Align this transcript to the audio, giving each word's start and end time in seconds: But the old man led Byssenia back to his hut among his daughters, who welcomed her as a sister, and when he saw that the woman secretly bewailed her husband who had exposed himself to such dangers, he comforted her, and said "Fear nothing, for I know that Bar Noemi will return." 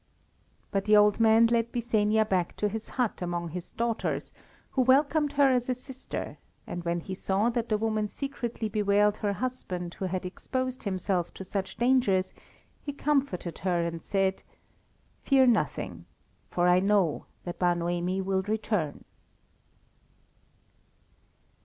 But 0.71 0.85
the 0.85 0.97
old 0.97 1.19
man 1.19 1.45
led 1.45 1.71
Byssenia 1.71 2.25
back 2.27 2.55
to 2.57 2.67
his 2.67 2.89
hut 2.89 3.21
among 3.21 3.49
his 3.49 3.69
daughters, 3.69 4.33
who 4.71 4.81
welcomed 4.81 5.33
her 5.33 5.51
as 5.51 5.69
a 5.69 5.75
sister, 5.75 6.39
and 6.65 6.83
when 6.83 7.01
he 7.01 7.13
saw 7.13 7.51
that 7.51 7.69
the 7.69 7.77
woman 7.77 8.07
secretly 8.07 8.67
bewailed 8.67 9.17
her 9.17 9.33
husband 9.33 9.93
who 9.93 10.05
had 10.05 10.25
exposed 10.25 10.81
himself 10.85 11.31
to 11.35 11.43
such 11.43 11.77
dangers, 11.77 12.33
he 12.81 12.93
comforted 12.93 13.59
her, 13.59 13.83
and 13.85 14.03
said 14.03 14.41
"Fear 15.21 15.45
nothing, 15.45 16.05
for 16.49 16.67
I 16.67 16.79
know 16.79 17.27
that 17.43 17.59
Bar 17.59 17.75
Noemi 17.75 18.21
will 18.21 18.41
return." 18.41 19.05